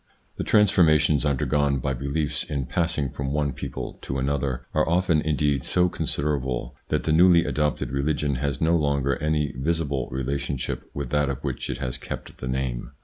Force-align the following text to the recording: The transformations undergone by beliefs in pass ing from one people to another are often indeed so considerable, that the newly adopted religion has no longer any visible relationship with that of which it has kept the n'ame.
The 0.37 0.43
transformations 0.43 1.25
undergone 1.25 1.77
by 1.77 1.93
beliefs 1.93 2.43
in 2.43 2.65
pass 2.65 2.97
ing 2.97 3.11
from 3.11 3.31
one 3.31 3.53
people 3.53 3.99
to 4.01 4.17
another 4.17 4.65
are 4.73 4.89
often 4.89 5.21
indeed 5.21 5.61
so 5.61 5.89
considerable, 5.89 6.75
that 6.87 7.03
the 7.03 7.11
newly 7.11 7.45
adopted 7.45 7.91
religion 7.91 8.33
has 8.37 8.59
no 8.59 8.75
longer 8.75 9.15
any 9.21 9.51
visible 9.51 10.09
relationship 10.09 10.89
with 10.95 11.11
that 11.11 11.29
of 11.29 11.43
which 11.43 11.69
it 11.69 11.77
has 11.77 11.99
kept 11.99 12.35
the 12.39 12.47
n'ame. 12.47 12.93